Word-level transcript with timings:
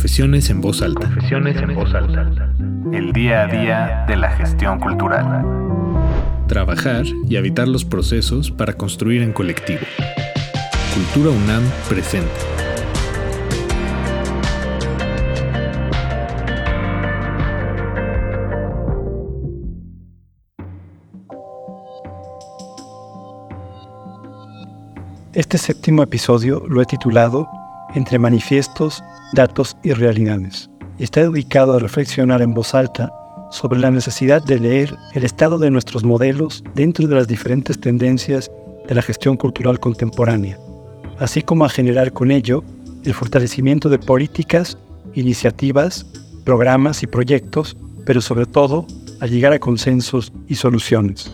Confesiones 0.00 0.48
en 0.48 0.62
voz 0.62 0.80
alta. 0.80 1.02
Confesiones 1.02 1.56
en 1.58 1.74
voz 1.74 1.92
alta. 1.92 2.22
El 2.90 3.12
día 3.12 3.42
a 3.42 3.46
día 3.48 4.04
de 4.08 4.16
la 4.16 4.30
gestión 4.30 4.80
cultural. 4.80 5.44
Trabajar 6.48 7.04
y 7.28 7.36
habitar 7.36 7.68
los 7.68 7.84
procesos 7.84 8.50
para 8.50 8.72
construir 8.72 9.20
en 9.20 9.34
colectivo. 9.34 9.82
Cultura 10.94 11.36
UNAM 11.36 11.62
presente. 11.86 12.30
Este 25.34 25.58
séptimo 25.58 26.02
episodio 26.02 26.64
lo 26.66 26.80
he 26.80 26.86
titulado 26.86 27.46
Entre 27.94 28.18
manifiestos, 28.18 29.02
datos 29.32 29.76
y 29.82 29.92
realidades. 29.92 30.70
Está 30.98 31.22
dedicado 31.22 31.74
a 31.74 31.78
reflexionar 31.78 32.40
en 32.40 32.54
voz 32.54 32.74
alta 32.74 33.12
sobre 33.50 33.80
la 33.80 33.90
necesidad 33.90 34.42
de 34.44 34.60
leer 34.60 34.96
el 35.14 35.24
estado 35.24 35.58
de 35.58 35.70
nuestros 35.70 36.04
modelos 36.04 36.62
dentro 36.74 37.08
de 37.08 37.16
las 37.16 37.26
diferentes 37.26 37.80
tendencias 37.80 38.50
de 38.86 38.94
la 38.94 39.02
gestión 39.02 39.36
cultural 39.36 39.80
contemporánea, 39.80 40.56
así 41.18 41.42
como 41.42 41.64
a 41.64 41.68
generar 41.68 42.12
con 42.12 42.30
ello 42.30 42.62
el 43.04 43.14
fortalecimiento 43.14 43.88
de 43.88 43.98
políticas, 43.98 44.78
iniciativas, 45.14 46.06
programas 46.44 47.02
y 47.02 47.08
proyectos, 47.08 47.76
pero 48.06 48.20
sobre 48.20 48.46
todo 48.46 48.86
a 49.20 49.26
llegar 49.26 49.52
a 49.52 49.58
consensos 49.58 50.32
y 50.46 50.54
soluciones. 50.54 51.32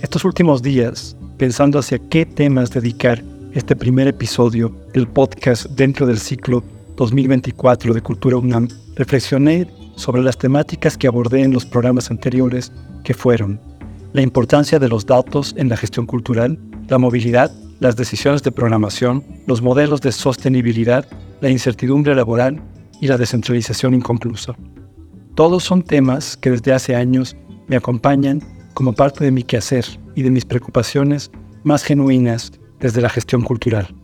Estos 0.00 0.24
últimos 0.24 0.62
días 0.62 1.16
pensando 1.36 1.78
hacia 1.78 1.98
qué 1.98 2.24
temas 2.24 2.70
dedicar 2.70 3.22
este 3.54 3.76
primer 3.76 4.08
episodio 4.08 4.74
del 4.92 5.06
podcast 5.06 5.66
dentro 5.66 6.06
del 6.06 6.18
ciclo 6.18 6.64
2024 6.96 7.94
de 7.94 8.00
Cultura 8.00 8.36
UNAM, 8.36 8.68
reflexioné 8.96 9.68
sobre 9.94 10.22
las 10.22 10.36
temáticas 10.36 10.98
que 10.98 11.06
abordé 11.06 11.42
en 11.42 11.52
los 11.52 11.64
programas 11.64 12.10
anteriores 12.10 12.72
que 13.04 13.14
fueron 13.14 13.60
la 14.12 14.22
importancia 14.22 14.80
de 14.80 14.88
los 14.88 15.06
datos 15.06 15.54
en 15.56 15.68
la 15.68 15.76
gestión 15.76 16.04
cultural, 16.04 16.58
la 16.88 16.98
movilidad, 16.98 17.52
las 17.78 17.94
decisiones 17.94 18.42
de 18.42 18.50
programación, 18.50 19.24
los 19.46 19.62
modelos 19.62 20.00
de 20.00 20.10
sostenibilidad, 20.10 21.06
la 21.40 21.48
incertidumbre 21.48 22.14
laboral 22.16 22.60
y 23.00 23.06
la 23.06 23.18
descentralización 23.18 23.94
inconclusa. 23.94 24.56
Todos 25.36 25.62
son 25.62 25.82
temas 25.84 26.36
que 26.36 26.50
desde 26.50 26.72
hace 26.72 26.96
años 26.96 27.36
me 27.68 27.76
acompañan 27.76 28.42
como 28.74 28.94
parte 28.94 29.24
de 29.24 29.30
mi 29.30 29.44
quehacer 29.44 29.84
y 30.16 30.22
de 30.22 30.30
mis 30.30 30.44
preocupaciones 30.44 31.30
más 31.62 31.84
genuinas 31.84 32.52
desde 32.84 33.00
la 33.00 33.08
gestión 33.08 33.40
cultural. 33.40 33.94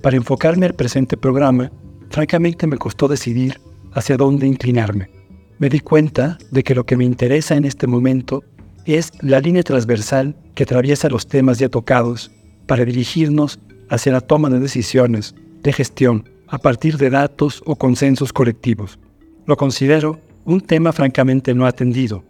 Para 0.00 0.16
enfocarme 0.16 0.64
al 0.64 0.72
presente 0.72 1.18
programa, 1.18 1.70
francamente 2.08 2.66
me 2.66 2.78
costó 2.78 3.06
decidir 3.06 3.60
hacia 3.92 4.16
dónde 4.16 4.46
inclinarme. 4.46 5.10
Me 5.58 5.68
di 5.68 5.80
cuenta 5.80 6.38
de 6.50 6.62
que 6.64 6.74
lo 6.74 6.86
que 6.86 6.96
me 6.96 7.04
interesa 7.04 7.54
en 7.54 7.66
este 7.66 7.86
momento 7.86 8.42
es 8.86 9.12
la 9.20 9.40
línea 9.40 9.62
transversal 9.62 10.36
que 10.54 10.62
atraviesa 10.62 11.10
los 11.10 11.26
temas 11.26 11.58
ya 11.58 11.68
tocados 11.68 12.30
para 12.66 12.86
dirigirnos 12.86 13.60
hacia 13.90 14.12
la 14.12 14.22
toma 14.22 14.48
de 14.48 14.58
decisiones 14.58 15.34
de 15.62 15.74
gestión 15.74 16.26
a 16.48 16.56
partir 16.56 16.96
de 16.96 17.10
datos 17.10 17.62
o 17.66 17.76
consensos 17.76 18.32
colectivos. 18.32 18.98
Lo 19.44 19.58
considero 19.58 20.18
un 20.46 20.62
tema 20.62 20.92
francamente 20.94 21.52
no 21.52 21.66
atendido, 21.66 22.24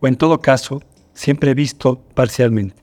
o 0.00 0.08
en 0.08 0.16
todo 0.16 0.40
caso, 0.40 0.80
siempre 1.12 1.52
visto 1.52 2.02
parcialmente. 2.14 2.82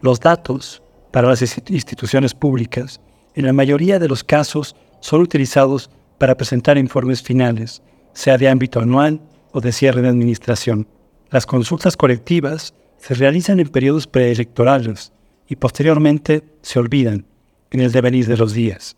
Los 0.00 0.18
datos 0.18 0.82
para 1.16 1.28
las 1.28 1.40
instituciones 1.70 2.34
públicas, 2.34 3.00
en 3.34 3.46
la 3.46 3.54
mayoría 3.54 3.98
de 3.98 4.06
los 4.06 4.22
casos, 4.22 4.76
son 5.00 5.22
utilizados 5.22 5.88
para 6.18 6.36
presentar 6.36 6.76
informes 6.76 7.22
finales, 7.22 7.80
sea 8.12 8.36
de 8.36 8.50
ámbito 8.50 8.80
anual 8.80 9.22
o 9.50 9.62
de 9.62 9.72
cierre 9.72 10.02
de 10.02 10.08
administración. 10.08 10.86
Las 11.30 11.46
consultas 11.46 11.96
colectivas 11.96 12.74
se 12.98 13.14
realizan 13.14 13.60
en 13.60 13.70
periodos 13.70 14.06
preelectorales 14.06 15.10
y 15.48 15.56
posteriormente 15.56 16.44
se 16.60 16.78
olvidan 16.78 17.24
en 17.70 17.80
el 17.80 17.92
devenir 17.92 18.26
de 18.26 18.36
los 18.36 18.52
días. 18.52 18.94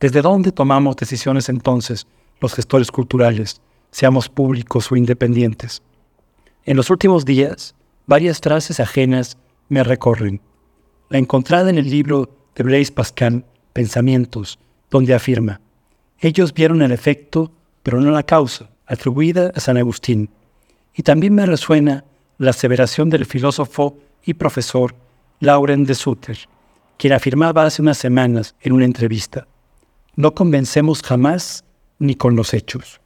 ¿Desde 0.00 0.22
dónde 0.22 0.52
tomamos 0.52 0.96
decisiones 0.96 1.50
entonces 1.50 2.06
los 2.40 2.54
gestores 2.54 2.90
culturales, 2.90 3.60
seamos 3.90 4.30
públicos 4.30 4.90
o 4.90 4.96
independientes? 4.96 5.82
En 6.64 6.78
los 6.78 6.88
últimos 6.88 7.26
días, 7.26 7.74
varias 8.06 8.38
frases 8.38 8.80
ajenas 8.80 9.36
me 9.68 9.84
recorren. 9.84 10.40
La 11.08 11.18
encontrada 11.18 11.70
en 11.70 11.78
el 11.78 11.88
libro 11.88 12.30
de 12.54 12.64
Blaise 12.64 12.90
Pascal, 12.90 13.44
Pensamientos, 13.72 14.58
donde 14.90 15.14
afirma, 15.14 15.60
ellos 16.20 16.52
vieron 16.52 16.82
el 16.82 16.92
efecto, 16.92 17.52
pero 17.82 18.00
no 18.00 18.10
la 18.10 18.24
causa, 18.24 18.70
atribuida 18.86 19.52
a 19.54 19.60
San 19.60 19.76
Agustín. 19.76 20.30
Y 20.94 21.02
también 21.02 21.34
me 21.34 21.46
resuena 21.46 22.04
la 22.38 22.50
aseveración 22.50 23.08
del 23.10 23.24
filósofo 23.24 23.98
y 24.24 24.34
profesor 24.34 24.94
Lauren 25.40 25.84
de 25.84 25.94
Sutter, 25.94 26.38
quien 26.96 27.12
afirmaba 27.12 27.64
hace 27.64 27.80
unas 27.80 27.98
semanas 27.98 28.54
en 28.60 28.72
una 28.72 28.84
entrevista, 28.84 29.46
no 30.18 30.34
convencemos 30.34 31.00
jamás 31.00 31.64
ni 32.00 32.16
con 32.16 32.34
los 32.34 32.52
hechos. 32.52 33.00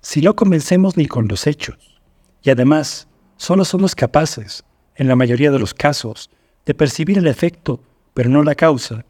Si 0.00 0.20
no 0.20 0.34
convencemos 0.34 0.96
ni 0.96 1.06
con 1.06 1.28
los 1.28 1.46
hechos, 1.46 2.00
y 2.42 2.50
además 2.50 3.06
solo 3.36 3.64
somos 3.64 3.94
capaces, 3.94 4.64
en 4.96 5.06
la 5.06 5.14
mayoría 5.14 5.52
de 5.52 5.60
los 5.60 5.74
casos, 5.74 6.28
de 6.70 6.74
percibir 6.74 7.18
el 7.18 7.26
efecto, 7.26 7.80
pero 8.14 8.30
no 8.30 8.44
la 8.44 8.54
causa. 8.54 9.04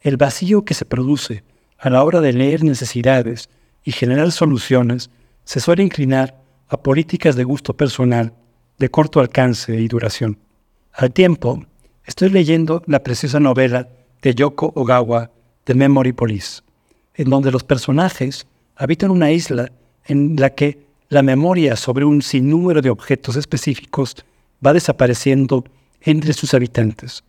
El 0.00 0.16
vacío 0.16 0.64
que 0.64 0.74
se 0.74 0.84
produce 0.84 1.44
a 1.78 1.88
la 1.88 2.02
hora 2.02 2.20
de 2.20 2.32
leer 2.32 2.64
necesidades 2.64 3.48
y 3.84 3.92
generar 3.92 4.32
soluciones 4.32 5.10
se 5.44 5.60
suele 5.60 5.84
inclinar 5.84 6.42
a 6.66 6.76
políticas 6.76 7.36
de 7.36 7.44
gusto 7.44 7.76
personal, 7.76 8.32
de 8.80 8.90
corto 8.90 9.20
alcance 9.20 9.80
y 9.80 9.86
duración. 9.86 10.38
Al 10.92 11.12
tiempo, 11.12 11.64
estoy 12.04 12.30
leyendo 12.30 12.82
la 12.86 13.04
preciosa 13.04 13.38
novela 13.38 13.88
de 14.20 14.34
Yoko 14.34 14.72
Ogawa, 14.74 15.30
The 15.62 15.74
Memory 15.74 16.14
Police, 16.14 16.62
en 17.14 17.30
donde 17.30 17.52
los 17.52 17.62
personajes 17.62 18.44
habitan 18.74 19.12
una 19.12 19.30
isla 19.30 19.70
en 20.06 20.34
la 20.34 20.50
que 20.50 20.84
la 21.10 21.22
memoria 21.22 21.76
sobre 21.76 22.04
un 22.06 22.22
sinnúmero 22.22 22.82
de 22.82 22.90
objetos 22.90 23.36
específicos 23.36 24.16
va 24.66 24.72
desapareciendo 24.72 25.64
entre 26.04 26.32
sus 26.32 26.54
habitantes. 26.54 27.24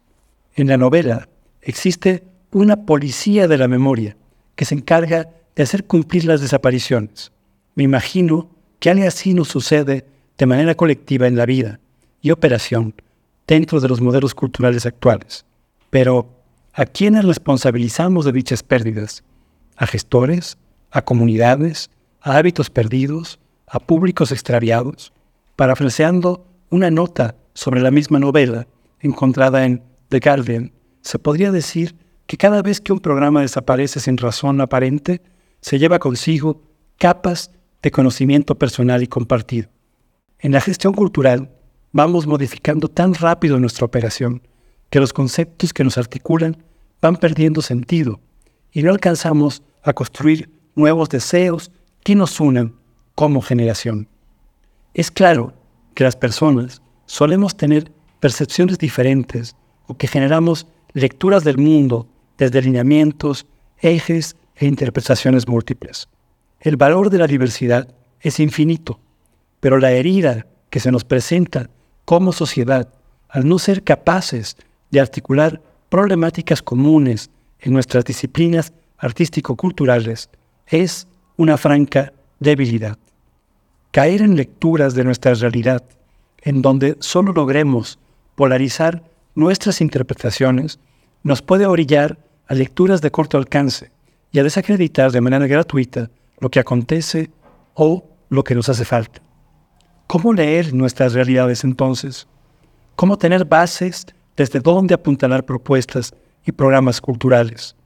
En 0.55 0.67
la 0.67 0.77
novela 0.77 1.27
existe 1.61 2.23
una 2.51 2.85
policía 2.85 3.47
de 3.47 3.57
la 3.57 3.67
memoria 3.67 4.15
que 4.55 4.65
se 4.65 4.75
encarga 4.75 5.29
de 5.55 5.63
hacer 5.63 5.85
cumplir 5.85 6.25
las 6.25 6.41
desapariciones. 6.41 7.31
Me 7.73 7.83
imagino 7.83 8.49
que 8.79 8.89
algo 8.89 9.07
así 9.07 9.33
nos 9.33 9.47
sucede 9.47 10.05
de 10.37 10.45
manera 10.45 10.75
colectiva 10.75 11.27
en 11.27 11.35
la 11.35 11.45
vida 11.45 11.79
y 12.21 12.31
operación 12.31 12.93
dentro 13.47 13.79
de 13.79 13.87
los 13.87 14.01
modelos 14.01 14.35
culturales 14.35 14.85
actuales. 14.85 15.45
Pero, 15.89 16.29
¿a 16.73 16.85
quiénes 16.85 17.25
responsabilizamos 17.25 18.25
de 18.25 18.31
dichas 18.31 18.63
pérdidas? 18.63 19.23
¿A 19.77 19.87
gestores? 19.87 20.57
¿A 20.91 21.03
comunidades? 21.03 21.89
¿A 22.21 22.37
hábitos 22.37 22.69
perdidos? 22.69 23.39
a 23.67 23.79
públicos 23.79 24.31
extraviados, 24.31 25.11
parafraseando 25.55 26.45
una 26.69 26.91
nota 26.91 27.35
sobre 27.53 27.81
la 27.81 27.91
misma 27.91 28.19
novela 28.19 28.67
encontrada 28.99 29.65
en 29.65 29.83
The 30.09 30.19
Guardian, 30.19 30.71
se 31.01 31.19
podría 31.19 31.51
decir 31.51 31.95
que 32.27 32.37
cada 32.37 32.61
vez 32.61 32.81
que 32.81 32.93
un 32.93 32.99
programa 32.99 33.41
desaparece 33.41 33.99
sin 33.99 34.17
razón 34.17 34.59
aparente, 34.61 35.21
se 35.61 35.79
lleva 35.79 35.99
consigo 35.99 36.63
capas 36.97 37.51
de 37.81 37.91
conocimiento 37.91 38.55
personal 38.55 39.03
y 39.03 39.07
compartido. 39.07 39.69
En 40.39 40.51
la 40.51 40.61
gestión 40.61 40.93
cultural, 40.93 41.51
vamos 41.91 42.27
modificando 42.27 42.87
tan 42.87 43.13
rápido 43.13 43.59
nuestra 43.59 43.85
operación 43.85 44.41
que 44.89 44.99
los 44.99 45.13
conceptos 45.13 45.73
que 45.73 45.83
nos 45.83 45.97
articulan 45.97 46.57
van 47.01 47.17
perdiendo 47.17 47.61
sentido 47.61 48.19
y 48.71 48.83
no 48.83 48.91
alcanzamos 48.91 49.61
a 49.83 49.93
construir 49.93 50.49
nuevos 50.75 51.09
deseos 51.09 51.71
que 52.03 52.15
nos 52.15 52.39
unan 52.39 52.75
como 53.13 53.41
generación. 53.41 54.07
Es 54.93 55.11
claro 55.11 55.53
que 55.95 56.03
las 56.03 56.15
personas 56.15 56.81
solemos 57.07 57.57
tener 57.57 57.91
percepciones 58.19 58.77
diferentes 58.77 59.55
o 59.87 59.97
que 59.97 60.07
generamos 60.07 60.67
lecturas 60.93 61.43
del 61.43 61.57
mundo 61.57 62.07
desde 62.37 62.61
lineamientos, 62.61 63.47
ejes 63.79 64.35
e 64.55 64.67
interpretaciones 64.67 65.47
múltiples. 65.47 66.07
El 66.59 66.77
valor 66.77 67.09
de 67.09 67.17
la 67.17 67.27
diversidad 67.27 67.87
es 68.19 68.39
infinito, 68.39 68.99
pero 69.59 69.79
la 69.79 69.91
herida 69.91 70.45
que 70.69 70.79
se 70.79 70.91
nos 70.91 71.03
presenta 71.03 71.69
como 72.03 72.33
sociedad 72.33 72.89
al 73.29 73.47
no 73.47 73.57
ser 73.57 73.83
capaces 73.83 74.57
de 74.91 74.99
articular 74.99 75.61
problemáticas 75.89 76.61
comunes 76.61 77.29
en 77.59 77.73
nuestras 77.73 78.03
disciplinas 78.03 78.73
artístico-culturales 78.97 80.29
es 80.67 81.07
una 81.37 81.57
franca 81.57 82.13
debilidad 82.39 82.97
caer 83.95 84.21
en 84.21 84.35
lecturas 84.35 84.93
de 84.93 85.05
nuestra 85.05 85.33
realidad, 85.35 85.81
en 86.41 86.61
donde 86.61 86.97
solo 86.99 87.31
logremos 87.31 87.97
polarizar 88.35 89.05
nuestras 89.35 89.79
interpretaciones, 89.79 90.79
nos 91.23 91.41
puede 91.41 91.65
orillar 91.65 92.17
a 92.45 92.55
lecturas 92.55 92.99
de 92.99 93.09
corto 93.09 93.37
alcance 93.37 93.93
y 94.33 94.39
a 94.39 94.43
desacreditar 94.43 95.13
de 95.13 95.21
manera 95.21 95.47
gratuita 95.47 96.11
lo 96.41 96.49
que 96.49 96.59
acontece 96.59 97.31
o 97.73 98.03
lo 98.27 98.43
que 98.43 98.53
nos 98.53 98.67
hace 98.67 98.83
falta. 98.83 99.21
¿Cómo 100.07 100.33
leer 100.33 100.73
nuestras 100.73 101.13
realidades 101.13 101.63
entonces? 101.63 102.27
¿Cómo 102.97 103.17
tener 103.17 103.45
bases 103.45 104.07
desde 104.35 104.59
dónde 104.59 104.93
apuntalar 104.93 105.45
propuestas 105.45 106.13
y 106.45 106.51
programas 106.51 106.99
culturales? 106.99 107.77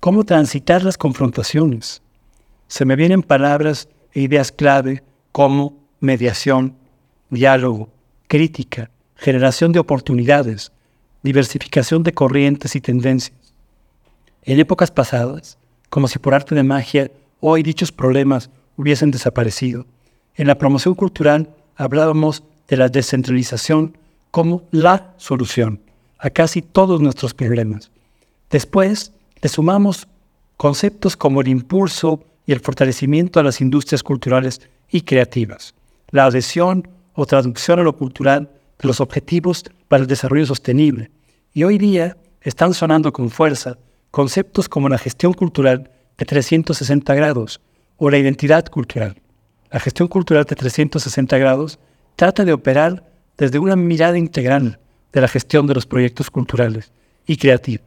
¿Cómo 0.00 0.24
transitar 0.24 0.82
las 0.84 0.96
confrontaciones? 0.96 2.00
Se 2.66 2.86
me 2.86 2.96
vienen 2.96 3.22
palabras 3.22 3.90
e 4.14 4.22
ideas 4.22 4.52
clave 4.52 5.02
como 5.32 5.76
mediación, 6.00 6.74
diálogo, 7.30 7.90
crítica, 8.26 8.90
generación 9.16 9.72
de 9.72 9.78
oportunidades, 9.78 10.72
diversificación 11.22 12.02
de 12.02 12.12
corrientes 12.12 12.74
y 12.76 12.80
tendencias. 12.80 13.36
En 14.42 14.58
épocas 14.58 14.90
pasadas, 14.90 15.58
como 15.90 16.08
si 16.08 16.18
por 16.18 16.34
arte 16.34 16.54
de 16.54 16.62
magia 16.62 17.10
hoy 17.40 17.62
dichos 17.62 17.92
problemas 17.92 18.50
hubiesen 18.76 19.10
desaparecido, 19.10 19.86
en 20.34 20.46
la 20.46 20.56
promoción 20.56 20.94
cultural 20.94 21.54
hablábamos 21.76 22.42
de 22.68 22.76
la 22.76 22.88
descentralización 22.88 23.98
como 24.30 24.62
la 24.70 25.12
solución 25.18 25.80
a 26.18 26.30
casi 26.30 26.62
todos 26.62 27.00
nuestros 27.00 27.34
problemas. 27.34 27.90
Después 28.50 29.12
le 29.42 29.48
sumamos 29.48 30.06
conceptos 30.56 31.16
como 31.16 31.40
el 31.40 31.48
impulso 31.48 32.22
y 32.46 32.52
el 32.52 32.60
fortalecimiento 32.60 33.40
a 33.40 33.42
las 33.42 33.60
industrias 33.60 34.02
culturales 34.02 34.60
y 34.90 35.02
creativas, 35.02 35.74
la 36.10 36.26
adhesión 36.26 36.88
o 37.14 37.26
traducción 37.26 37.78
a 37.78 37.82
lo 37.82 37.96
cultural 37.96 38.50
de 38.78 38.88
los 38.88 39.00
objetivos 39.00 39.64
para 39.88 40.02
el 40.02 40.08
desarrollo 40.08 40.46
sostenible. 40.46 41.10
Y 41.52 41.64
hoy 41.64 41.78
día 41.78 42.16
están 42.40 42.74
sonando 42.74 43.12
con 43.12 43.30
fuerza 43.30 43.78
conceptos 44.10 44.68
como 44.68 44.88
la 44.88 44.98
gestión 44.98 45.32
cultural 45.32 45.90
de 46.18 46.24
360 46.24 47.14
grados 47.14 47.60
o 47.96 48.10
la 48.10 48.18
identidad 48.18 48.66
cultural. 48.66 49.20
La 49.70 49.80
gestión 49.80 50.08
cultural 50.08 50.44
de 50.44 50.56
360 50.56 51.38
grados 51.38 51.78
trata 52.16 52.44
de 52.44 52.52
operar 52.52 53.04
desde 53.36 53.58
una 53.58 53.76
mirada 53.76 54.18
integral 54.18 54.78
de 55.12 55.20
la 55.20 55.28
gestión 55.28 55.66
de 55.66 55.74
los 55.74 55.86
proyectos 55.86 56.30
culturales 56.30 56.92
y 57.26 57.36
creativos, 57.36 57.86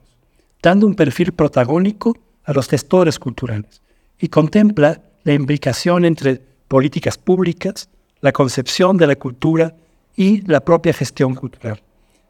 dando 0.61 0.87
un 0.87 0.95
perfil 0.95 1.33
protagónico 1.33 2.17
a 2.43 2.53
los 2.53 2.67
gestores 2.67 3.19
culturales 3.19 3.81
y 4.19 4.29
contempla 4.29 5.01
la 5.23 5.33
implicación 5.33 6.05
entre 6.05 6.41
políticas 6.73 7.19
públicas, 7.19 7.87
la 8.19 8.31
concepción 8.31 8.97
de 8.97 9.05
la 9.05 9.15
cultura 9.15 9.75
y 10.15 10.41
la 10.49 10.61
propia 10.61 10.91
gestión 10.91 11.35
cultural. 11.35 11.83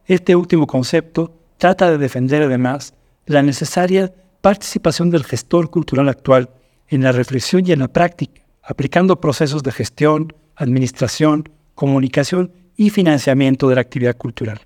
Este 0.06 0.36
último 0.36 0.68
concepto 0.68 1.34
trata 1.58 1.90
de 1.90 1.98
defender 1.98 2.44
además 2.44 2.94
la 3.26 3.42
necesaria 3.42 4.14
participación 4.42 5.10
del 5.12 5.24
gestor 5.24 5.70
cultural 5.70 6.10
actual 6.10 6.50
en 6.90 7.04
la 7.04 7.14
reflexión 7.14 7.66
y 7.66 7.72
en 7.72 7.80
la 7.80 7.88
práctica, 7.88 8.42
aplicando 8.62 9.22
procesos 9.22 9.64
de 9.64 9.72
gestión, 9.72 10.34
administración, 10.58 11.48
comunicación 11.74 12.52
y 12.76 12.90
financiamiento 12.90 13.70
de 13.70 13.76
la 13.76 13.82
actividad 13.82 14.18
cultural. 14.18 14.60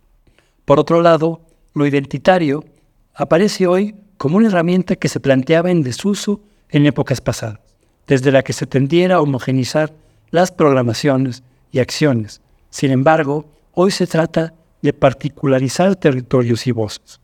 Por 0.66 0.80
otro 0.80 1.04
lado, 1.04 1.42
lo 1.76 1.86
identitario 1.86 2.66
aparece 3.14 3.68
hoy 3.68 3.94
como 4.18 4.38
una 4.38 4.48
herramienta 4.48 4.96
que 4.96 5.08
se 5.08 5.20
planteaba 5.20 5.70
en 5.70 5.84
desuso 5.84 6.42
en 6.70 6.88
épocas 6.88 7.22
pasadas, 7.22 7.60
desde 8.08 8.32
la 8.32 8.44
que 8.44 8.54
se 8.54 8.66
tendiera 8.66 9.16
a 9.16 9.22
homogenizar 9.22 9.94
las 10.32 10.52
programaciones 10.52 11.44
y 11.72 11.80
acciones. 11.80 12.42
Sin 12.70 12.92
embargo, 12.92 13.46
hoy 13.74 13.92
se 13.92 14.08
trata 14.08 14.54
de 14.82 14.94
particularizar 14.94 15.96
territorios 15.96 16.66
y 16.68 16.72
voces. 16.72 17.20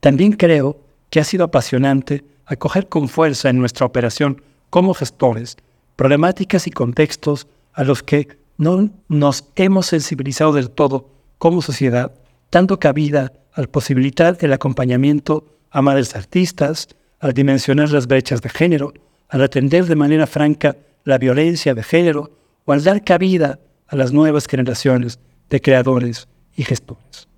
También 0.00 0.32
creo 0.32 0.80
que 1.10 1.20
ha 1.20 1.24
sido 1.24 1.44
apasionante 1.44 2.24
acoger 2.46 2.88
con 2.88 3.08
fuerza 3.08 3.50
en 3.50 3.58
nuestra 3.58 3.86
operación 3.86 4.42
como 4.70 4.94
gestores 4.94 5.56
problemáticas 5.96 6.68
y 6.68 6.70
contextos 6.70 7.48
a 7.72 7.82
los 7.82 8.04
que 8.04 8.28
no 8.56 8.88
nos 9.08 9.44
hemos 9.56 9.86
sensibilizado 9.86 10.52
del 10.52 10.70
todo 10.70 11.10
como 11.38 11.60
sociedad, 11.60 12.12
dando 12.52 12.78
cabida 12.78 13.32
al 13.52 13.68
posibilitar 13.68 14.38
el 14.40 14.52
acompañamiento 14.52 15.44
a 15.70 15.82
madres 15.82 16.14
artistas, 16.14 16.88
al 17.18 17.32
dimensionar 17.32 17.90
las 17.90 18.06
brechas 18.06 18.42
de 18.42 18.48
género, 18.48 18.92
al 19.28 19.42
atender 19.42 19.86
de 19.86 19.96
manera 19.96 20.26
franca 20.26 20.76
la 21.04 21.18
violencia 21.18 21.74
de 21.74 21.82
género 21.82 22.30
o 22.64 22.72
al 22.72 22.84
dar 22.84 23.02
cabida 23.04 23.58
a 23.86 23.96
las 23.96 24.12
nuevas 24.12 24.46
generaciones 24.46 25.18
de 25.50 25.60
creadores 25.60 26.28
y 26.56 26.64
gestores. 26.64 27.28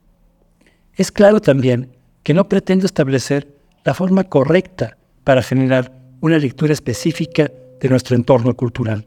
Es 0.97 1.13
claro 1.13 1.41
también 1.41 1.91
que 2.23 2.35
no 2.35 2.49
pretendo 2.49 2.87
establecer 2.87 3.49
la 3.85 3.95
forma 3.95 4.25
correcta 4.25 4.97
para 5.25 5.43
generar 5.43 5.93
una 6.21 6.39
lectura 6.39 6.73
específica 6.73 7.51
de 7.81 7.89
nuestro 7.89 8.17
entorno 8.17 8.55
cultural, 8.55 9.07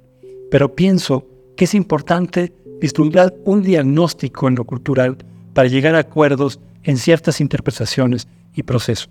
pero 0.49 0.73
pienso 0.75 1.27
que 1.55 1.65
es 1.65 1.75
importante 1.75 2.53
vislumbrar 2.79 3.33
un 3.45 3.61
diagnóstico 3.61 4.47
en 4.47 4.55
lo 4.55 4.63
cultural 4.65 5.17
para 5.53 5.67
llegar 5.67 5.95
a 5.95 5.99
acuerdos 5.99 6.59
en 6.83 6.97
ciertas 6.97 7.39
interpretaciones 7.39 8.27
y 8.55 8.63
procesos, 8.63 9.09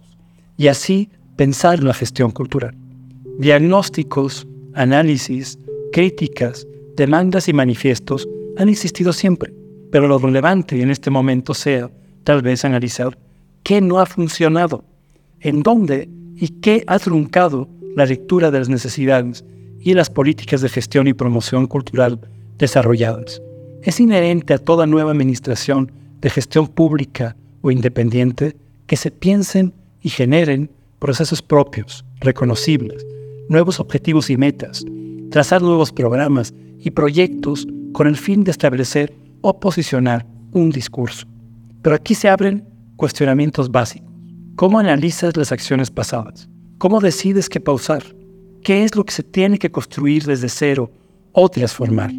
y 0.56 0.68
así 0.68 1.10
pensar 1.36 1.78
en 1.78 1.86
la 1.86 1.94
gestión 1.94 2.30
cultural. 2.32 2.74
Diagnósticos, 3.38 4.46
análisis, 4.74 5.58
críticas, 5.92 6.66
demandas 6.96 7.48
y 7.48 7.52
manifiestos 7.52 8.28
han 8.58 8.68
existido 8.68 9.12
siempre, 9.12 9.54
pero 9.90 10.06
lo 10.06 10.18
relevante 10.18 10.80
en 10.80 10.90
este 10.90 11.10
momento 11.10 11.54
sea, 11.54 11.90
tal 12.24 12.42
vez, 12.42 12.64
analizar 12.64 13.18
qué 13.62 13.80
no 13.80 14.00
ha 14.00 14.06
funcionado, 14.06 14.84
en 15.40 15.62
dónde 15.62 16.08
y 16.36 16.48
qué 16.60 16.84
ha 16.86 16.98
truncado 16.98 17.68
la 17.96 18.06
lectura 18.06 18.50
de 18.50 18.58
las 18.58 18.68
necesidades 18.68 19.44
y 19.80 19.94
las 19.94 20.10
políticas 20.10 20.60
de 20.60 20.68
gestión 20.68 21.08
y 21.08 21.14
promoción 21.14 21.66
cultural 21.66 22.20
desarrolladas. 22.58 23.42
Es 23.82 23.98
inherente 23.98 24.54
a 24.54 24.58
toda 24.58 24.86
nueva 24.86 25.10
administración 25.10 25.90
de 26.20 26.30
gestión 26.30 26.68
pública 26.68 27.36
o 27.62 27.70
independiente 27.70 28.56
que 28.86 28.96
se 28.96 29.10
piensen 29.10 29.72
y 30.00 30.10
generen 30.10 30.70
procesos 30.98 31.42
propios, 31.42 32.04
reconocibles, 32.20 33.04
nuevos 33.48 33.80
objetivos 33.80 34.30
y 34.30 34.36
metas, 34.36 34.84
trazar 35.30 35.62
nuevos 35.62 35.92
programas 35.92 36.54
y 36.78 36.90
proyectos 36.90 37.66
con 37.92 38.06
el 38.06 38.16
fin 38.16 38.44
de 38.44 38.50
establecer 38.50 39.14
o 39.40 39.58
posicionar 39.58 40.26
un 40.52 40.70
discurso. 40.70 41.26
Pero 41.82 41.96
aquí 41.96 42.14
se 42.14 42.28
abren 42.28 42.64
cuestionamientos 42.96 43.70
básicos. 43.70 44.10
¿Cómo 44.56 44.78
analizas 44.78 45.36
las 45.36 45.50
acciones 45.52 45.90
pasadas? 45.90 46.48
¿Cómo 46.78 47.00
decides 47.00 47.48
qué 47.48 47.60
pausar? 47.60 48.02
¿Qué 48.62 48.84
es 48.84 48.94
lo 48.94 49.04
que 49.04 49.12
se 49.12 49.22
tiene 49.22 49.58
que 49.58 49.70
construir 49.70 50.24
desde 50.24 50.48
cero 50.48 50.90
o 51.32 51.48
transformar? 51.48 52.12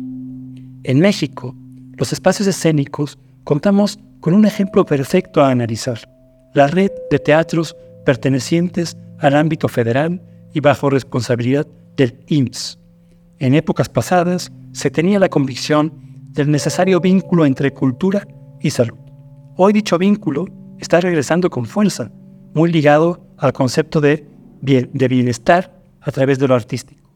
En 0.83 1.00
México, 1.00 1.55
los 1.97 2.12
espacios 2.12 2.47
escénicos 2.47 3.17
contamos 3.43 4.00
con 4.19 4.33
un 4.33 4.45
ejemplo 4.45 4.86
perfecto 4.86 5.41
a 5.41 5.50
analizar, 5.50 6.00
la 6.53 6.67
red 6.67 6.91
de 7.12 7.19
teatros 7.19 7.75
pertenecientes 8.05 8.97
al 9.19 9.36
ámbito 9.36 9.67
federal 9.67 10.21
y 10.53 10.60
bajo 10.60 10.89
responsabilidad 10.89 11.67
del 11.98 12.19
IMSS. 12.27 12.79
En 13.39 13.53
épocas 13.55 13.89
pasadas 13.89 14.51
se 14.72 14.89
tenía 14.89 15.19
la 15.19 15.29
convicción 15.29 15.93
del 16.31 16.50
necesario 16.50 17.00
vínculo 17.00 17.45
entre 17.45 17.72
cultura 17.72 18.27
y 18.62 18.69
salud. 18.69 18.98
Hoy 19.57 19.74
dicho 19.74 19.98
vínculo 19.98 20.48
está 20.79 21.00
regresando 21.00 21.50
con 21.50 21.65
fuerza, 21.65 22.12
muy 22.53 22.72
ligado 22.72 23.25
al 23.38 23.53
concepto 23.53 24.01
de, 24.01 24.27
de 24.62 25.07
bienestar 25.07 25.74
a 26.01 26.12
través 26.12 26.39
de 26.39 26.48
lo 26.48 26.55
artístico. 26.55 27.10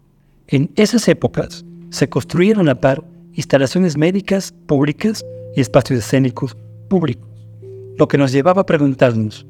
En 0.48 0.72
esas 0.76 1.08
épocas 1.08 1.66
se 1.90 2.10
construyeron 2.10 2.70
a 2.70 2.76
par 2.76 3.04
instalaciones 3.34 3.98
médicas 3.98 4.54
públicas 4.66 5.26
y 5.56 5.62
espacios 5.62 6.00
escénicos 6.00 6.58
públicos, 6.90 7.30
lo 7.98 8.08
que 8.08 8.18
nos 8.18 8.32
llevaba 8.32 8.62
a 8.62 8.66
preguntarnos, 8.66 9.46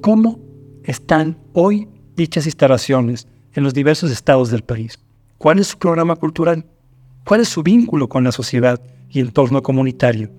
¿cómo 0.00 0.38
están 0.84 1.38
hoy 1.52 1.88
dichas 2.16 2.46
instalaciones 2.46 3.26
en 3.54 3.62
los 3.62 3.74
diversos 3.74 4.10
estados 4.10 4.50
del 4.50 4.62
país? 4.62 4.98
¿Cuál 5.38 5.58
es 5.58 5.68
su 5.68 5.78
programa 5.78 6.16
cultural? 6.16 6.64
¿Cuál 7.24 7.40
es 7.40 7.48
su 7.48 7.62
vínculo 7.62 8.08
con 8.08 8.24
la 8.24 8.32
sociedad 8.32 8.80
y 9.10 9.20
entorno 9.20 9.62
comunitario? 9.62 10.30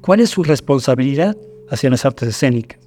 ¿Cuál 0.00 0.20
es 0.20 0.30
su 0.30 0.42
responsabilidad 0.42 1.36
hacia 1.70 1.90
las 1.90 2.04
artes 2.04 2.28
escénicas? 2.28 2.80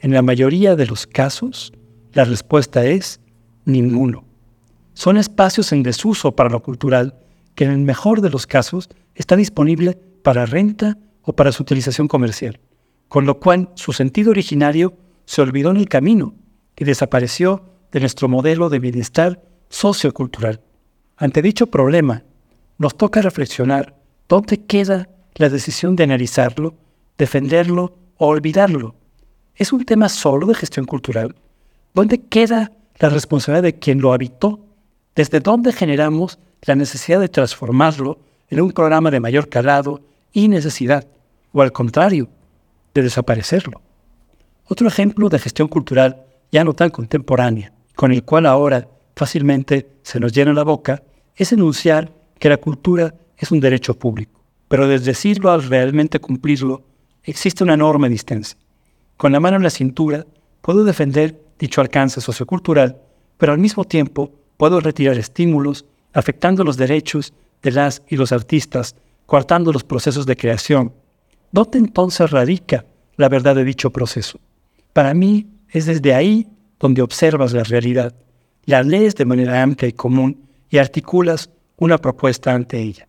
En 0.00 0.12
la 0.12 0.22
mayoría 0.22 0.76
de 0.76 0.86
los 0.86 1.06
casos, 1.06 1.72
la 2.12 2.24
respuesta 2.24 2.84
es 2.86 3.20
ninguno. 3.64 4.24
Son 4.94 5.16
espacios 5.16 5.72
en 5.72 5.82
desuso 5.82 6.32
para 6.32 6.50
lo 6.50 6.62
cultural 6.62 7.14
que 7.54 7.64
en 7.64 7.70
el 7.70 7.78
mejor 7.78 8.20
de 8.20 8.30
los 8.30 8.46
casos 8.46 8.88
está 9.14 9.36
disponible 9.36 9.98
para 10.22 10.46
renta 10.46 10.98
o 11.22 11.34
para 11.34 11.52
su 11.52 11.62
utilización 11.62 12.08
comercial, 12.08 12.60
con 13.08 13.26
lo 13.26 13.38
cual 13.38 13.70
su 13.74 13.92
sentido 13.92 14.30
originario 14.30 14.94
se 15.24 15.42
olvidó 15.42 15.70
en 15.70 15.76
el 15.76 15.88
camino 15.88 16.34
y 16.80 16.84
desapareció 16.84 17.62
de 17.92 18.00
nuestro 18.00 18.28
modelo 18.28 18.68
de 18.68 18.80
bienestar 18.80 19.40
sociocultural. 19.68 20.60
Ante 21.16 21.42
dicho 21.42 21.68
problema, 21.68 22.24
nos 22.78 22.96
toca 22.96 23.22
reflexionar 23.22 23.94
dónde 24.28 24.64
queda 24.64 25.08
la 25.34 25.48
decisión 25.48 25.94
de 25.94 26.04
analizarlo, 26.04 26.74
defenderlo 27.16 27.96
o 28.16 28.26
olvidarlo. 28.26 28.96
¿Es 29.54 29.72
un 29.72 29.84
tema 29.84 30.08
solo 30.08 30.48
de 30.48 30.56
gestión 30.56 30.86
cultural? 30.86 31.36
¿Dónde 31.94 32.22
queda 32.22 32.72
la 32.98 33.10
responsabilidad 33.10 33.62
de 33.62 33.78
quien 33.78 34.00
lo 34.00 34.12
habitó 34.12 34.60
¿Desde 35.14 35.40
dónde 35.40 35.72
generamos 35.72 36.38
la 36.62 36.74
necesidad 36.74 37.20
de 37.20 37.28
transformarlo 37.28 38.20
en 38.48 38.60
un 38.60 38.72
programa 38.72 39.10
de 39.10 39.20
mayor 39.20 39.48
calado 39.48 40.00
y 40.32 40.48
necesidad? 40.48 41.06
O 41.52 41.62
al 41.62 41.72
contrario, 41.72 42.28
de 42.94 43.02
desaparecerlo. 43.02 43.82
Otro 44.66 44.86
ejemplo 44.88 45.28
de 45.28 45.38
gestión 45.38 45.68
cultural 45.68 46.24
ya 46.50 46.64
no 46.64 46.74
tan 46.74 46.90
contemporánea, 46.90 47.72
con 47.94 48.12
el 48.12 48.24
cual 48.24 48.46
ahora 48.46 48.88
fácilmente 49.16 49.88
se 50.02 50.20
nos 50.20 50.32
llena 50.32 50.52
la 50.52 50.62
boca, 50.62 51.02
es 51.36 51.52
enunciar 51.52 52.12
que 52.38 52.48
la 52.48 52.56
cultura 52.56 53.14
es 53.36 53.50
un 53.50 53.60
derecho 53.60 53.98
público. 53.98 54.42
Pero 54.68 54.86
desde 54.86 55.06
decirlo 55.06 55.50
al 55.50 55.62
realmente 55.62 56.20
cumplirlo, 56.20 56.82
existe 57.24 57.64
una 57.64 57.74
enorme 57.74 58.08
distancia. 58.08 58.58
Con 59.16 59.32
la 59.32 59.40
mano 59.40 59.56
en 59.56 59.62
la 59.62 59.70
cintura, 59.70 60.26
puedo 60.62 60.84
defender 60.84 61.40
dicho 61.58 61.80
alcance 61.80 62.20
sociocultural, 62.20 62.96
pero 63.36 63.52
al 63.52 63.58
mismo 63.58 63.84
tiempo 63.84 64.32
puedo 64.56 64.80
retirar 64.80 65.18
estímulos 65.18 65.84
afectando 66.12 66.64
los 66.64 66.76
derechos 66.76 67.32
de 67.62 67.72
las 67.72 68.02
y 68.08 68.16
los 68.16 68.32
artistas, 68.32 68.96
coartando 69.26 69.72
los 69.72 69.84
procesos 69.84 70.26
de 70.26 70.36
creación. 70.36 70.92
¿Dónde 71.52 71.78
entonces 71.78 72.30
radica 72.30 72.84
la 73.16 73.28
verdad 73.28 73.54
de 73.54 73.64
dicho 73.64 73.90
proceso? 73.90 74.40
Para 74.92 75.14
mí 75.14 75.46
es 75.72 75.86
desde 75.86 76.14
ahí 76.14 76.48
donde 76.78 77.02
observas 77.02 77.52
la 77.52 77.64
realidad, 77.64 78.14
la 78.64 78.82
lees 78.82 79.14
de 79.14 79.24
manera 79.24 79.62
amplia 79.62 79.88
y 79.88 79.92
común 79.92 80.48
y 80.68 80.78
articulas 80.78 81.50
una 81.76 81.98
propuesta 81.98 82.52
ante 82.54 82.78
ella. 82.78 83.06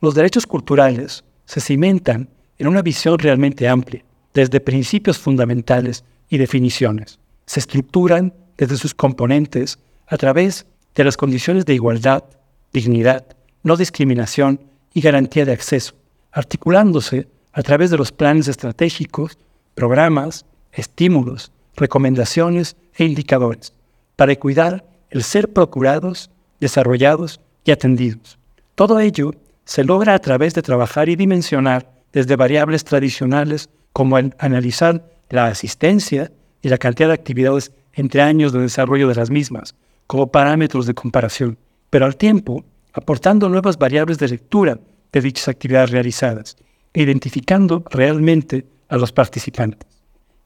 Los 0.00 0.14
derechos 0.14 0.46
culturales 0.46 1.24
se 1.44 1.60
cimentan 1.60 2.28
en 2.58 2.68
una 2.68 2.82
visión 2.82 3.18
realmente 3.18 3.68
amplia, 3.68 4.04
desde 4.32 4.60
principios 4.60 5.18
fundamentales 5.18 6.04
y 6.28 6.38
definiciones. 6.38 7.18
Se 7.46 7.60
estructuran 7.60 8.34
desde 8.56 8.76
sus 8.76 8.94
componentes 8.94 9.78
a 10.06 10.16
través 10.16 10.66
de 10.94 11.04
las 11.04 11.16
condiciones 11.16 11.64
de 11.64 11.74
igualdad, 11.74 12.24
dignidad, 12.72 13.24
no 13.62 13.76
discriminación 13.76 14.60
y 14.92 15.00
garantía 15.00 15.44
de 15.44 15.52
acceso, 15.52 15.94
articulándose 16.32 17.28
a 17.52 17.62
través 17.62 17.90
de 17.90 17.96
los 17.96 18.12
planes 18.12 18.48
estratégicos, 18.48 19.38
programas, 19.74 20.44
estímulos, 20.72 21.52
recomendaciones 21.76 22.76
e 22.96 23.04
indicadores, 23.04 23.72
para 24.16 24.34
cuidar 24.36 24.84
el 25.10 25.22
ser 25.22 25.52
procurados, 25.52 26.30
desarrollados 26.60 27.40
y 27.64 27.70
atendidos. 27.70 28.38
Todo 28.74 29.00
ello 29.00 29.32
se 29.64 29.84
logra 29.84 30.14
a 30.14 30.18
través 30.18 30.54
de 30.54 30.62
trabajar 30.62 31.08
y 31.08 31.16
dimensionar 31.16 31.90
desde 32.12 32.36
variables 32.36 32.84
tradicionales 32.84 33.68
como 33.92 34.18
el 34.18 34.34
analizar 34.38 35.04
la 35.30 35.46
asistencia 35.46 36.30
y 36.62 36.68
la 36.68 36.78
cantidad 36.78 37.08
de 37.08 37.14
actividades 37.14 37.72
entre 37.92 38.22
años 38.22 38.52
de 38.52 38.60
desarrollo 38.60 39.08
de 39.08 39.14
las 39.14 39.30
mismas, 39.30 39.74
como 40.06 40.30
parámetros 40.30 40.86
de 40.86 40.94
comparación, 40.94 41.58
pero 41.90 42.06
al 42.06 42.16
tiempo 42.16 42.64
aportando 42.92 43.48
nuevas 43.48 43.78
variables 43.78 44.18
de 44.18 44.28
lectura 44.28 44.78
de 45.12 45.20
dichas 45.20 45.48
actividades 45.48 45.90
realizadas, 45.90 46.56
e 46.92 47.02
identificando 47.02 47.84
realmente 47.90 48.66
a 48.88 48.96
los 48.96 49.12
participantes. 49.12 49.93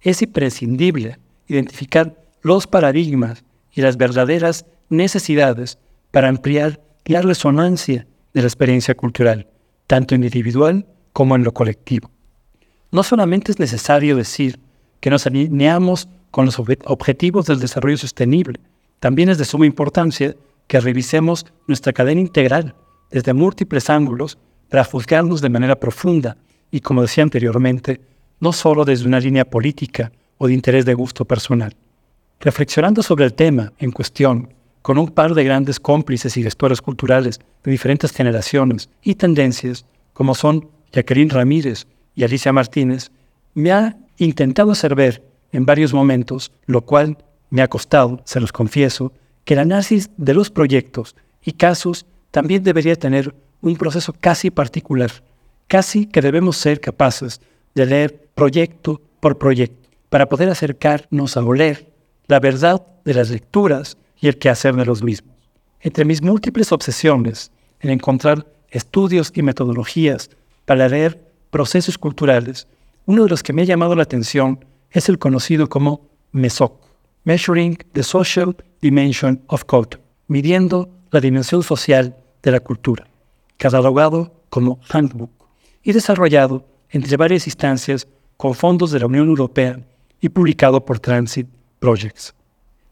Es 0.01 0.23
imprescindible 0.23 1.19
identificar 1.47 2.17
los 2.43 2.67
paradigmas 2.67 3.45
y 3.73 3.81
las 3.81 3.97
verdaderas 3.97 4.65
necesidades 4.89 5.79
para 6.11 6.29
ampliar 6.29 6.81
la 7.05 7.23
resonancia 7.23 8.07
de 8.35 8.43
la 8.43 8.47
experiencia 8.47 8.95
cultural, 8.95 9.47
tanto 9.87 10.15
individual 10.15 10.87
como 11.13 11.35
en 11.35 11.45
lo 11.45 11.53
colectivo. 11.53 12.11
No 12.91 13.03
solamente 13.03 13.53
es 13.53 13.59
necesario 13.59 14.17
decir 14.17 14.61
que 15.01 15.11
nos 15.11 15.27
alineamos 15.27 16.09
con 16.31 16.47
los 16.47 16.59
objetivos 16.59 17.47
del 17.47 17.61
desarrollo 17.61 17.97
sostenible, 17.97 18.61
también 19.01 19.29
es 19.29 19.39
de 19.39 19.45
suma 19.45 19.67
importancia 19.67 20.37
que 20.67 20.81
revisemos 20.81 21.47
nuestra 21.67 21.93
cadena 21.93 22.21
integral 22.21 22.75
desde 23.11 23.33
múltiples 23.33 23.89
ángulos 23.91 24.39
para 24.69 24.85
juzgarnos 24.85 25.41
de 25.41 25.49
manera 25.49 25.81
profunda 25.81 26.37
y, 26.71 26.81
como 26.81 27.03
decía 27.03 27.25
anteriormente, 27.25 28.01
no 28.41 28.53
solo 28.53 28.85
desde 28.85 29.07
una 29.07 29.21
línea 29.21 29.45
política 29.45 30.13
o 30.39 30.47
de 30.47 30.55
interés 30.55 30.85
de 30.85 30.95
gusto 30.95 31.25
personal. 31.25 31.75
Reflexionando 32.41 33.03
sobre 33.03 33.25
el 33.25 33.35
tema 33.35 33.73
en 33.79 33.91
cuestión, 33.91 34.55
con 34.83 34.97
un 34.97 35.09
par 35.09 35.35
de 35.35 35.45
grandes 35.45 35.81
cómplices 35.81 36.37
y 36.37 36.43
gestores 36.43 36.81
culturales 36.81 37.41
de 37.65 37.71
diferentes 37.71 38.13
generaciones 38.13 38.89
y 39.03 39.17
tendencias, 39.17 39.85
como 40.13 40.35
son 40.35 40.69
Jacqueline 40.93 41.31
Ramírez 41.31 41.87
y 42.15 42.25
Alicia 42.25 42.53
Martínez, 42.53 43.11
me 43.55 43.73
ha 43.73 43.97
intentado 44.19 44.71
hacer 44.71 44.95
ver 44.95 45.23
en 45.53 45.67
varios 45.67 45.93
momentos, 45.93 46.53
lo 46.67 46.83
cual 46.83 47.19
me 47.51 47.63
ha 47.63 47.69
costado, 47.69 48.21
se 48.25 48.41
los 48.41 48.53
confieso, 48.53 49.13
que 49.45 49.55
el 49.55 49.61
análisis 49.61 50.11
de 50.17 50.35
los 50.35 50.51
proyectos 50.51 51.17
y 51.43 51.53
casos 51.53 52.07
también 52.31 52.63
debería 52.63 52.95
tener 52.97 53.35
un 53.61 53.77
proceso 53.77 54.15
casi 54.19 54.51
particular, 54.51 55.11
casi 55.67 56.07
que 56.07 56.21
debemos 56.21 56.57
ser 56.57 56.81
capaces 56.81 57.41
de 57.75 57.87
leer 57.87 58.29
proyecto 58.35 59.01
por 59.21 59.39
proyecto 59.39 59.89
para 60.09 60.29
poder 60.29 60.49
acercarnos 60.49 61.37
a 61.37 61.43
oler 61.43 61.93
la 62.27 62.41
verdad 62.41 62.87
de 63.05 63.15
las 63.15 63.31
lecturas 63.31 63.97
y 64.21 64.29
el 64.29 64.39
quehacer 64.39 64.75
de 64.75 64.85
los 64.85 65.03
mismos. 65.03 65.35
Entre 65.81 66.05
mis 66.05 66.23
múltiples 66.23 66.73
obsesiones 66.73 67.51
en 67.81 67.91
encontrar 67.91 68.47
estudios 68.71 69.33
y 69.35 69.43
metodologías 69.43 70.31
para 70.65 70.89
leer 70.89 71.21
procesos 71.51 71.97
culturales, 71.97 72.67
uno 73.07 73.25
de 73.25 73.31
los 73.31 73.43
que 73.43 73.53
me 73.53 73.63
ha 73.63 73.67
llamado 73.67 73.95
la 73.95 74.03
atención 74.03 74.65
es 74.91 75.09
el 75.09 75.19
conocido 75.19 75.69
como 75.69 76.03
MESOC, 76.33 76.75
Measuring 77.25 77.79
the 77.93 78.03
Social 78.03 78.57
Dimension 78.81 79.43
of 79.47 79.65
Culture, 79.65 80.03
midiendo 80.27 80.91
la 81.11 81.21
dimensión 81.21 81.63
social 81.63 82.17
de 82.43 82.51
la 82.51 82.61
cultura, 82.61 83.07
catalogado 83.57 84.33
como 84.51 84.79
Handbook 84.91 85.31
y 85.83 85.93
desarrollado 85.93 86.65
entre 86.91 87.17
varias 87.17 87.47
instancias 87.47 88.07
con 88.37 88.55
fondos 88.55 88.91
de 88.91 89.01
la 89.01 89.07
Unión 89.07 89.29
Europea 89.29 89.81
y 90.21 90.29
publicado 90.29 90.85
por 90.85 91.01
Transit 91.01 91.49
Projects, 91.79 92.35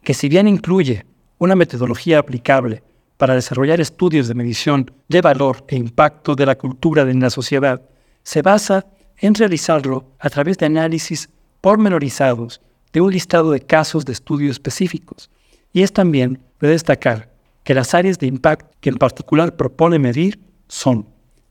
que 0.02 0.14
si 0.14 0.28
bien 0.28 0.48
incluye 0.48 1.06
una 1.38 1.56
metodología 1.56 2.18
aplicable 2.18 2.82
para 3.16 3.34
desarrollar 3.34 3.80
estudios 3.80 4.28
de 4.28 4.34
medición 4.34 4.90
de 5.08 5.20
valor 5.20 5.64
e 5.68 5.76
impacto 5.76 6.34
de 6.34 6.46
la 6.46 6.56
cultura 6.56 7.02
en 7.02 7.20
la 7.20 7.30
sociedad, 7.30 7.82
se 8.22 8.42
basa 8.42 8.86
en 9.18 9.34
realizarlo 9.34 10.04
a 10.18 10.28
través 10.28 10.58
de 10.58 10.66
análisis 10.66 11.28
pormenorizados 11.60 12.60
de 12.92 13.00
un 13.00 13.12
listado 13.12 13.50
de 13.50 13.60
casos 13.60 14.04
de 14.04 14.12
estudio 14.12 14.50
específicos. 14.50 15.30
Y 15.72 15.82
es 15.82 15.92
también 15.92 16.40
de 16.60 16.68
destacar 16.68 17.30
que 17.64 17.74
las 17.74 17.94
áreas 17.94 18.18
de 18.18 18.26
impacto 18.26 18.70
que 18.80 18.90
en 18.90 18.96
particular 18.96 19.56
propone 19.56 19.98
medir 19.98 20.38
son 20.68 21.06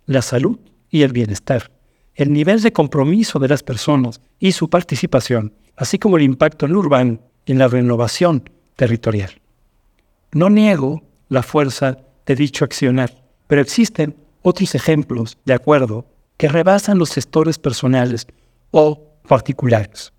la 0.06 0.22
salud 0.22 0.60
y 0.90 1.02
el 1.02 1.12
bienestar, 1.12 1.72
el 2.16 2.32
nivel 2.32 2.62
de 2.62 2.72
compromiso 2.72 3.40
de 3.40 3.50
las 3.50 3.64
personas 3.64 4.22
y 4.40 4.54
su 4.54 4.70
participación, 4.70 5.54
así 5.76 6.00
como 6.00 6.18
el 6.18 6.24
impacto 6.24 6.66
en 6.66 6.74
lo 6.74 6.80
urbano 6.80 7.20
y 7.46 7.52
en 7.52 7.60
la 7.60 7.68
renovación 7.68 8.50
territorial. 8.76 9.32
No 10.32 10.50
niego 10.50 11.04
la 11.30 11.44
fuerza 11.44 11.98
de 12.26 12.36
dicho 12.36 12.66
accionar, 12.66 13.24
pero 13.48 13.62
existen 13.62 14.16
otros 14.42 14.76
ejemplos 14.76 15.38
de 15.46 15.54
acuerdo 15.54 16.06
que 16.38 16.48
rebasan 16.48 16.98
los 16.98 17.10
sectores 17.10 17.58
personales 17.58 18.28
o 18.72 19.02
particulares. 19.28 20.12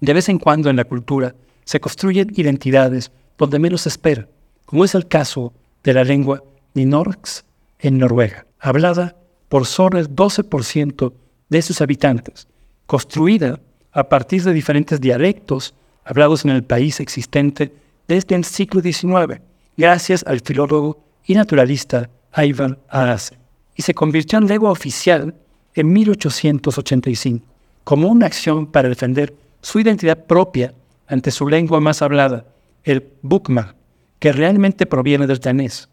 De 0.00 0.12
vez 0.12 0.28
en 0.28 0.38
cuando 0.38 0.70
en 0.70 0.76
la 0.76 0.84
cultura 0.84 1.34
se 1.64 1.80
construyen 1.80 2.32
identidades 2.34 3.12
donde 3.38 3.58
menos 3.58 3.82
se 3.82 3.88
espera, 3.88 4.28
como 4.66 4.84
es 4.84 4.94
el 4.94 5.06
caso 5.08 5.52
de 5.84 5.94
la 5.94 6.04
lengua 6.04 6.42
Ninorx 6.74 7.44
en 7.78 7.98
Noruega, 7.98 8.46
hablada 8.58 9.16
por 9.48 9.66
solo 9.66 9.98
el 9.98 10.08
12% 10.08 11.12
de 11.52 11.62
sus 11.62 11.80
habitantes, 11.80 12.48
construida 12.86 13.60
a 13.92 14.08
partir 14.08 14.42
de 14.42 14.54
diferentes 14.54 15.00
dialectos 15.00 15.74
hablados 16.04 16.44
en 16.44 16.50
el 16.50 16.64
país 16.64 16.98
existente 16.98 17.72
desde 18.08 18.34
el 18.34 18.44
siglo 18.44 18.80
XIX, 18.80 19.40
gracias 19.76 20.24
al 20.26 20.40
filólogo 20.40 21.04
y 21.26 21.34
naturalista 21.34 22.08
Ivar 22.36 22.78
Arase, 22.88 23.36
y 23.76 23.82
se 23.82 23.92
convirtió 23.92 24.38
en 24.38 24.48
lengua 24.48 24.70
oficial 24.70 25.34
en 25.74 25.92
1885, 25.92 27.46
como 27.84 28.08
una 28.08 28.26
acción 28.26 28.66
para 28.66 28.88
defender 28.88 29.34
su 29.60 29.78
identidad 29.78 30.24
propia 30.24 30.72
ante 31.06 31.30
su 31.30 31.46
lengua 31.48 31.80
más 31.80 32.00
hablada, 32.00 32.46
el 32.82 33.10
Bukma, 33.20 33.74
que 34.18 34.32
realmente 34.32 34.86
proviene 34.86 35.26
del 35.26 35.38
danés. 35.38 35.88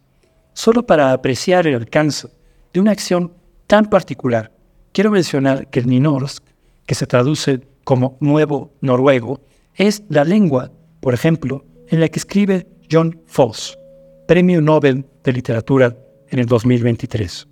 Solo 0.54 0.86
para 0.86 1.12
apreciar 1.12 1.68
el 1.68 1.76
alcance 1.76 2.30
de 2.74 2.80
una 2.80 2.92
acción 2.92 3.34
tan 3.68 3.90
particular, 3.90 4.52
quiero 4.92 5.12
mencionar 5.12 5.70
que 5.70 5.80
el 5.80 5.88
Ninorsk, 5.88 6.44
que 6.86 6.96
se 6.96 7.08
traduce 7.08 7.62
como 7.84 8.18
nuevo 8.20 8.74
noruego, 8.82 9.42
es 9.76 10.04
la 10.10 10.24
lengua, 10.24 10.72
por 11.00 11.14
ejemplo, 11.14 11.66
en 11.88 12.00
la 12.00 12.10
que 12.10 12.20
escribe 12.20 12.68
John 12.92 13.22
Foss, 13.26 13.78
Premio 14.28 14.62
Nobel 14.62 15.06
de 15.24 15.34
Literatura 15.34 15.96
en 16.30 16.40
el 16.40 16.46
2023. 16.46 17.48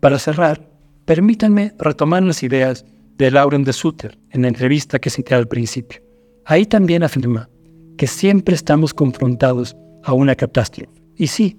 Para 0.00 0.18
cerrar, 0.18 0.68
permítanme 1.04 1.74
retomar 1.78 2.22
las 2.22 2.42
ideas 2.42 2.84
de 3.16 3.30
Lauren 3.30 3.64
de 3.64 3.72
Sutter 3.72 4.18
en 4.30 4.42
la 4.42 4.48
entrevista 4.48 4.98
que 4.98 5.10
cité 5.10 5.34
al 5.34 5.48
principio. 5.48 6.00
Ahí 6.44 6.66
también 6.66 7.02
afirma 7.02 7.48
que 7.96 8.06
siempre 8.06 8.54
estamos 8.54 8.92
confrontados 8.92 9.76
a 10.02 10.12
una 10.12 10.34
catástrofe. 10.34 10.90
Y 11.16 11.28
sí, 11.28 11.58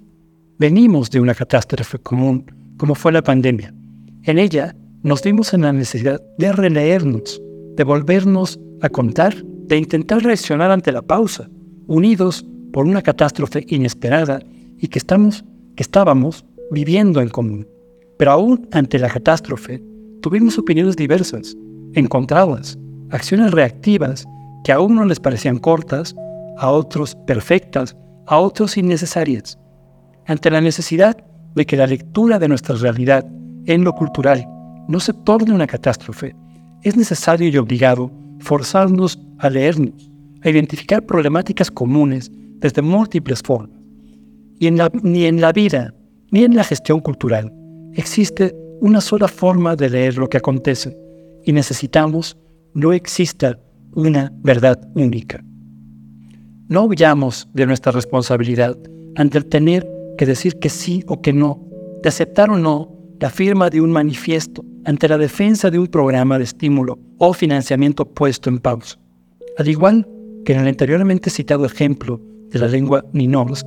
Venimos 0.58 1.10
de 1.10 1.20
una 1.20 1.34
catástrofe 1.34 1.98
común, 1.98 2.46
como 2.78 2.94
fue 2.94 3.12
la 3.12 3.20
pandemia. 3.20 3.74
En 4.22 4.38
ella 4.38 4.74
nos 5.06 5.22
vimos 5.22 5.54
en 5.54 5.62
la 5.62 5.72
necesidad 5.72 6.20
de 6.36 6.50
releernos, 6.50 7.40
de 7.76 7.84
volvernos 7.84 8.58
a 8.82 8.88
contar, 8.88 9.36
de 9.36 9.76
intentar 9.76 10.20
reaccionar 10.24 10.72
ante 10.72 10.90
la 10.90 11.00
pausa, 11.00 11.48
unidos 11.86 12.44
por 12.72 12.86
una 12.86 13.02
catástrofe 13.02 13.64
inesperada 13.68 14.40
y 14.76 14.88
que, 14.88 14.98
estamos, 14.98 15.44
que 15.76 15.84
estábamos 15.84 16.44
viviendo 16.72 17.20
en 17.20 17.28
común. 17.28 17.68
Pero 18.18 18.32
aún 18.32 18.68
ante 18.72 18.98
la 18.98 19.08
catástrofe, 19.08 19.80
tuvimos 20.22 20.58
opiniones 20.58 20.96
diversas, 20.96 21.56
encontradas, 21.92 22.76
acciones 23.10 23.52
reactivas 23.52 24.26
que 24.64 24.72
a 24.72 24.80
unos 24.80 25.06
les 25.06 25.20
parecían 25.20 25.58
cortas, 25.58 26.16
a 26.58 26.72
otros 26.72 27.14
perfectas, 27.28 27.96
a 28.26 28.40
otros 28.40 28.76
innecesarias. 28.76 29.56
Ante 30.26 30.50
la 30.50 30.60
necesidad 30.60 31.16
de 31.54 31.64
que 31.64 31.76
la 31.76 31.86
lectura 31.86 32.40
de 32.40 32.48
nuestra 32.48 32.74
realidad 32.74 33.24
en 33.66 33.84
lo 33.84 33.92
cultural 33.92 34.48
no 34.88 35.00
se 35.00 35.12
torne 35.12 35.52
una 35.52 35.66
catástrofe, 35.66 36.34
es 36.82 36.96
necesario 36.96 37.48
y 37.48 37.56
obligado 37.56 38.10
forzarnos 38.40 39.18
a 39.38 39.50
leernos, 39.50 40.10
a 40.42 40.50
identificar 40.50 41.04
problemáticas 41.04 41.70
comunes 41.70 42.30
desde 42.60 42.82
múltiples 42.82 43.42
formas. 43.42 43.80
Y 44.58 44.70
ni 44.70 45.24
en 45.24 45.40
la 45.40 45.52
vida, 45.52 45.94
ni 46.30 46.44
en 46.44 46.54
la 46.54 46.64
gestión 46.64 47.00
cultural, 47.00 47.52
existe 47.94 48.54
una 48.80 49.00
sola 49.00 49.28
forma 49.28 49.76
de 49.76 49.90
leer 49.90 50.16
lo 50.16 50.28
que 50.28 50.38
acontece 50.38 50.96
y 51.44 51.52
necesitamos 51.52 52.36
no 52.74 52.92
exista 52.92 53.58
una 53.94 54.32
verdad 54.42 54.78
única. 54.94 55.42
No 56.68 56.84
huyamos 56.84 57.48
de 57.54 57.66
nuestra 57.66 57.92
responsabilidad 57.92 58.76
ante 59.16 59.38
el 59.38 59.46
tener 59.46 59.88
que 60.18 60.26
decir 60.26 60.58
que 60.58 60.68
sí 60.68 61.02
o 61.06 61.22
que 61.22 61.32
no, 61.32 61.66
de 62.02 62.08
aceptar 62.08 62.50
o 62.50 62.58
no 62.58 62.92
la 63.18 63.30
firma 63.30 63.70
de 63.70 63.80
un 63.80 63.90
manifiesto 63.90 64.64
ante 64.86 65.08
la 65.08 65.18
defensa 65.18 65.68
de 65.68 65.80
un 65.80 65.88
programa 65.88 66.38
de 66.38 66.44
estímulo 66.44 66.98
o 67.18 67.34
financiamiento 67.34 68.06
puesto 68.06 68.48
en 68.48 68.60
pausa. 68.60 68.98
Al 69.58 69.68
igual 69.68 70.08
que 70.44 70.52
en 70.52 70.60
el 70.60 70.68
anteriormente 70.68 71.28
citado 71.28 71.66
ejemplo 71.66 72.20
de 72.50 72.60
la 72.60 72.68
lengua 72.68 73.04
Ninorsk, 73.12 73.66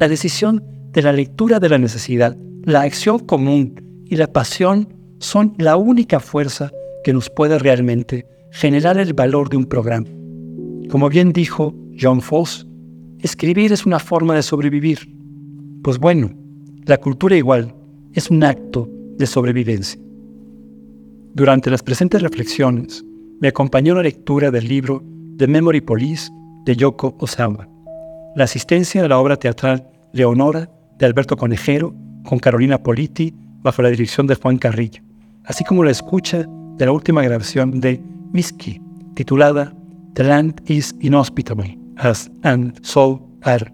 la 0.00 0.08
decisión 0.08 0.64
de 0.90 1.02
la 1.02 1.12
lectura 1.12 1.60
de 1.60 1.68
la 1.68 1.76
necesidad, 1.76 2.36
la 2.62 2.80
acción 2.80 3.18
común 3.18 3.74
y 4.06 4.16
la 4.16 4.26
pasión 4.26 4.88
son 5.18 5.54
la 5.58 5.76
única 5.76 6.18
fuerza 6.18 6.72
que 7.04 7.12
nos 7.12 7.28
puede 7.28 7.58
realmente 7.58 8.26
generar 8.50 8.98
el 8.98 9.12
valor 9.12 9.50
de 9.50 9.58
un 9.58 9.66
programa. 9.66 10.08
Como 10.88 11.10
bien 11.10 11.34
dijo 11.34 11.74
John 12.00 12.22
Foss, 12.22 12.66
escribir 13.18 13.72
es 13.72 13.84
una 13.84 13.98
forma 13.98 14.34
de 14.34 14.42
sobrevivir. 14.42 15.14
Pues 15.82 15.98
bueno, 15.98 16.30
la 16.86 16.96
cultura 16.96 17.36
igual 17.36 17.74
es 18.14 18.30
un 18.30 18.42
acto 18.44 18.88
de 19.18 19.26
sobrevivencia. 19.26 20.03
Durante 21.34 21.68
las 21.68 21.82
presentes 21.82 22.22
reflexiones, 22.22 23.04
me 23.40 23.48
acompañó 23.48 23.96
la 23.96 24.04
lectura 24.04 24.52
del 24.52 24.68
libro 24.68 25.02
The 25.36 25.48
Memory 25.48 25.80
Police 25.80 26.30
de 26.64 26.76
Yoko 26.76 27.16
Osawa, 27.18 27.68
la 28.36 28.44
asistencia 28.44 29.04
a 29.04 29.08
la 29.08 29.18
obra 29.18 29.36
teatral 29.36 29.90
Leonora 30.12 30.70
de 30.96 31.06
Alberto 31.06 31.36
Conejero 31.36 31.92
con 32.24 32.38
Carolina 32.38 32.80
Politi 32.80 33.34
bajo 33.62 33.82
la 33.82 33.88
dirección 33.88 34.28
de 34.28 34.36
Juan 34.36 34.58
Carrillo, 34.58 35.02
así 35.44 35.64
como 35.64 35.82
la 35.82 35.90
escucha 35.90 36.46
de 36.76 36.86
la 36.86 36.92
última 36.92 37.20
grabación 37.24 37.80
de 37.80 38.00
Miski, 38.32 38.80
titulada 39.16 39.74
The 40.14 40.22
Land 40.22 40.62
is 40.70 40.94
Inhospitable, 41.00 41.76
as 41.96 42.30
and 42.44 42.78
so 42.86 43.28
are 43.42 43.72